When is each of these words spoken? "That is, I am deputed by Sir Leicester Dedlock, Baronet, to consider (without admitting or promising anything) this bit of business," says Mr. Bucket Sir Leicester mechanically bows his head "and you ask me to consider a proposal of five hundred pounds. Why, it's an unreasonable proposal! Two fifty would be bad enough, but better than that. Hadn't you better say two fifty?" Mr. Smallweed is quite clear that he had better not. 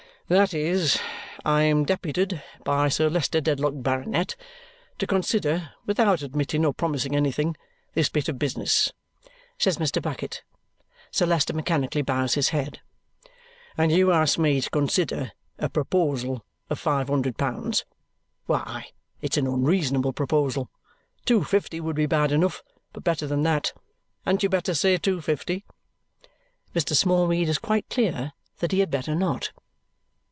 "That 0.27 0.53
is, 0.53 0.97
I 1.43 1.63
am 1.63 1.83
deputed 1.83 2.41
by 2.63 2.87
Sir 2.87 3.09
Leicester 3.09 3.41
Dedlock, 3.41 3.73
Baronet, 3.75 4.37
to 4.99 5.05
consider 5.05 5.73
(without 5.85 6.21
admitting 6.21 6.63
or 6.65 6.73
promising 6.73 7.17
anything) 7.17 7.57
this 7.95 8.07
bit 8.07 8.29
of 8.29 8.39
business," 8.39 8.93
says 9.59 9.77
Mr. 9.77 10.01
Bucket 10.01 10.41
Sir 11.11 11.25
Leicester 11.25 11.51
mechanically 11.53 12.01
bows 12.01 12.35
his 12.35 12.47
head 12.55 12.79
"and 13.77 13.91
you 13.91 14.13
ask 14.13 14.39
me 14.39 14.61
to 14.61 14.69
consider 14.69 15.33
a 15.59 15.67
proposal 15.67 16.45
of 16.69 16.79
five 16.79 17.09
hundred 17.09 17.37
pounds. 17.37 17.83
Why, 18.45 18.85
it's 19.21 19.35
an 19.35 19.47
unreasonable 19.47 20.13
proposal! 20.13 20.69
Two 21.25 21.43
fifty 21.43 21.81
would 21.81 21.97
be 21.97 22.05
bad 22.05 22.31
enough, 22.31 22.63
but 22.93 23.03
better 23.03 23.27
than 23.27 23.43
that. 23.43 23.73
Hadn't 24.23 24.43
you 24.43 24.47
better 24.47 24.73
say 24.75 24.95
two 24.95 25.19
fifty?" 25.19 25.65
Mr. 26.73 26.95
Smallweed 26.95 27.49
is 27.49 27.57
quite 27.57 27.89
clear 27.89 28.31
that 28.59 28.71
he 28.71 28.79
had 28.79 28.89
better 28.89 29.13
not. 29.13 29.51